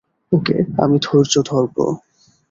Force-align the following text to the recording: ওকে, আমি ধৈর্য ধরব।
ওকে, 0.31 0.57
আমি 0.77 0.97
ধৈর্য 1.01 1.33
ধরব। 1.45 1.75